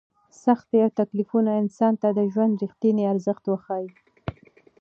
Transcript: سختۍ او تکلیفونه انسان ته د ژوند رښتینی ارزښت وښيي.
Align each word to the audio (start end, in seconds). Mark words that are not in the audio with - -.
سختۍ 0.43 0.79
او 0.85 0.89
تکلیفونه 0.99 1.51
انسان 1.61 1.93
ته 2.01 2.07
د 2.17 2.19
ژوند 2.33 2.59
رښتینی 2.63 3.03
ارزښت 3.13 3.43
وښيي. 3.47 3.89